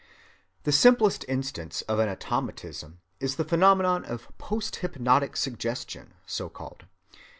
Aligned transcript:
The 0.63 0.71
simplest 0.71 1.25
instance 1.27 1.83
of 1.83 1.99
an 1.99 2.09
automatism 2.09 3.01
is 3.19 3.35
the 3.35 3.43
phenomenon 3.45 4.03
of 4.05 4.35
post‐hypnotic 4.39 5.37
suggestion, 5.37 6.15
so‐called. 6.27 6.85